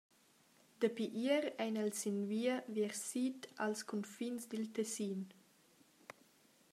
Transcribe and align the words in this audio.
Dapi 0.83 1.05
ier 1.23 1.45
ein 1.65 1.75
els 1.83 1.99
sin 2.05 2.17
via 2.31 2.55
viers 2.77 3.03
sid 3.09 3.47
als 3.65 3.81
cunfins 3.91 4.43
dil 4.51 4.65
Tessin. 4.75 5.21